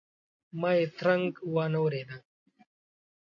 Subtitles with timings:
[0.59, 2.09] ما یې ترنګ وانه ورېد.